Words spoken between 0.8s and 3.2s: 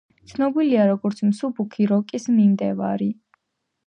როგორც მსუბუქი როკის მიმდევარი.